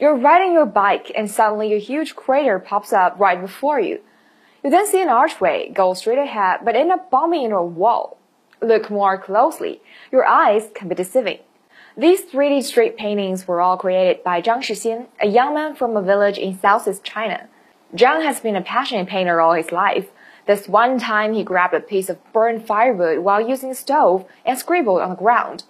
[0.00, 4.00] You're riding your bike and suddenly a huge crater pops up right before you.
[4.62, 8.16] You then see an archway go straight ahead but end up bumping into a wall.
[8.62, 9.80] Look more closely.
[10.12, 11.38] Your eyes can be deceiving.
[11.96, 16.02] These 3D street paintings were all created by Zhang Shixian, a young man from a
[16.02, 17.48] village in southeast China.
[17.96, 20.08] Zhang has been a passionate painter all his life.
[20.46, 24.56] This one time he grabbed a piece of burned firewood while using a stove and
[24.56, 25.64] scribbled on the ground.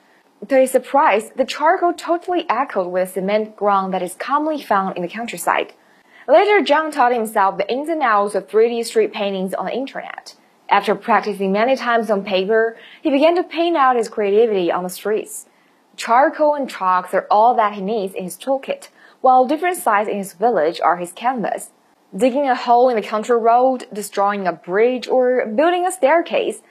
[0.46, 4.96] To his surprise, the charcoal totally echoed with the cement ground that is commonly found
[4.96, 5.74] in the countryside.
[6.28, 10.36] Later, Zhang taught himself the ins and outs of 3D street paintings on the internet.
[10.68, 14.90] After practicing many times on paper, he began to paint out his creativity on the
[14.90, 15.46] streets.
[15.96, 18.88] Charcoal and chalks are all that he needs in his toolkit,
[19.20, 21.70] while different sites in his village are his canvas.
[22.16, 26.62] Digging a hole in the country road, destroying a bridge, or building a staircase,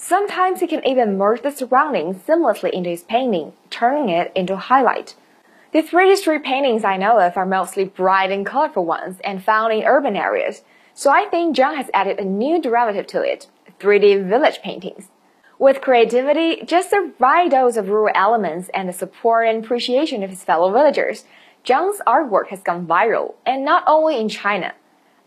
[0.00, 4.56] Sometimes he can even merge the surroundings seamlessly into his painting, turning it into a
[4.56, 5.16] highlight.
[5.72, 9.72] The 3D street paintings I know of are mostly bright and colorful ones and found
[9.72, 10.62] in urban areas,
[10.94, 13.48] so I think Zhang has added a new derivative to it,
[13.80, 15.08] 3D village paintings.
[15.58, 20.30] With creativity, just the right dose of rural elements and the support and appreciation of
[20.30, 21.24] his fellow villagers,
[21.64, 24.74] Zhang's artwork has gone viral, and not only in China.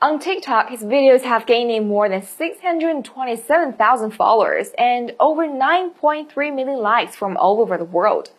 [0.04, 7.16] On TikTok, his videos have gained more than 627,000 followers and over 9.3 million likes
[7.16, 8.32] from all over the world.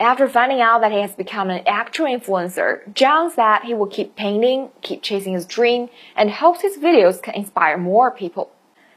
[0.00, 4.16] After finding out that he has become an actual influencer, Zhang said he will keep
[4.16, 8.50] painting, keep chasing his dream, and hopes his videos can inspire more people.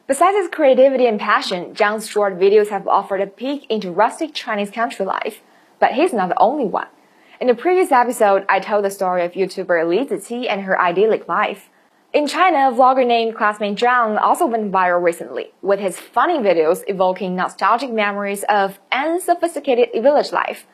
[0.08, 4.72] Besides his creativity and passion, Zhang's short videos have offered a peek into rustic Chinese
[4.72, 5.42] country life.
[5.78, 6.88] But he's not the only one.
[7.42, 11.28] In the previous episode, I told the story of YouTuber Li Ziqi and her idyllic
[11.28, 11.70] life.
[12.18, 16.84] In China, a vlogger named Classmate Zhang also went viral recently, with his funny videos
[16.88, 20.66] evoking nostalgic memories of unsophisticated village life.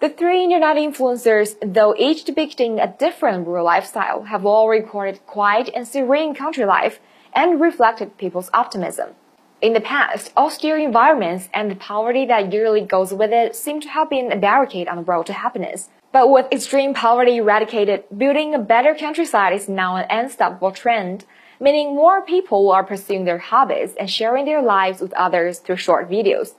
[0.00, 5.70] The three internet influencers, though each depicting a different rural lifestyle, have all recorded quiet
[5.74, 7.00] and serene country life
[7.32, 9.14] and reflected people's optimism.
[9.62, 13.88] In the past, austere environments and the poverty that usually goes with it seem to
[13.88, 15.88] have been a barricade on the road to happiness.
[16.16, 21.26] But with extreme poverty eradicated, building a better countryside is now an unstoppable trend,
[21.60, 26.08] meaning more people are pursuing their hobbies and sharing their lives with others through short
[26.08, 26.54] videos.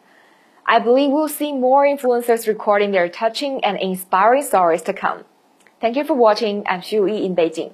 [0.67, 5.23] I believe we'll see more influencers recording their touching and inspiring stories to come.
[5.81, 6.63] Thank you for watching.
[6.67, 7.73] I'm Xu Yi in Beijing.